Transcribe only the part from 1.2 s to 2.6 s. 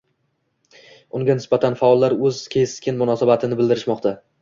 nisbatan faollar o‘z